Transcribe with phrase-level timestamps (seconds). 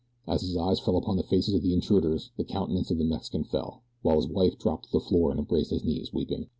[0.27, 3.43] As his eyes fell upon the faces of the intruders the countenance of the Mexican
[3.43, 6.47] fell, while his wife dropped to the floor and embraced his knees, weeping.